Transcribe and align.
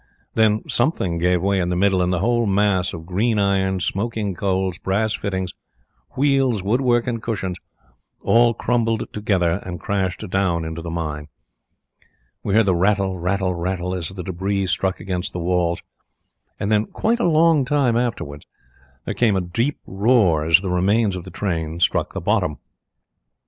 Then 0.33 0.63
something 0.67 1.19
gave 1.19 1.43
way 1.43 1.59
in 1.59 1.69
the 1.69 1.75
middle, 1.75 2.01
and 2.01 2.11
the 2.11 2.21
whole 2.21 2.47
mass 2.47 2.91
of 2.91 3.05
green 3.05 3.37
iron, 3.37 3.79
smoking 3.81 4.33
coals, 4.33 4.79
brass 4.79 5.13
fittings, 5.13 5.53
wheels, 6.17 6.63
wood 6.63 6.81
work, 6.81 7.05
and 7.05 7.21
cushions 7.21 7.59
all 8.23 8.55
crumbled 8.55 9.13
together 9.13 9.61
and 9.63 9.79
crashed 9.79 10.27
down 10.31 10.65
into 10.65 10.81
the 10.81 10.89
mine. 10.89 11.27
We 12.43 12.55
heard 12.55 12.65
the 12.65 12.73
rattle, 12.75 13.19
rattle, 13.19 13.53
rattle, 13.53 13.93
as 13.93 14.09
the 14.09 14.23
debris 14.23 14.65
struck 14.65 14.99
against 14.99 15.33
the 15.33 15.39
walls, 15.39 15.83
and 16.59 16.71
then, 16.71 16.87
quite 16.87 17.19
a 17.19 17.29
long 17.29 17.63
time 17.63 17.95
afterwards, 17.95 18.47
there 19.05 19.13
came 19.13 19.35
a 19.35 19.41
deep 19.41 19.77
roar 19.85 20.43
as 20.43 20.61
the 20.61 20.71
remains 20.71 21.15
of 21.15 21.25
the 21.25 21.29
train 21.29 21.79
struck 21.79 22.11
the 22.13 22.19
bottom. 22.21 22.57